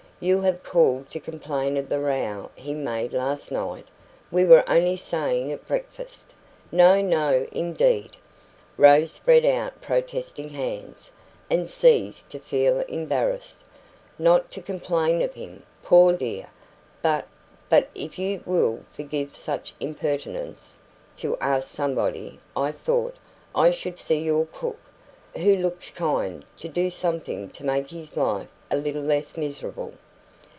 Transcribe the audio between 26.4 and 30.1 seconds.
to do something to make his life a little less miserable."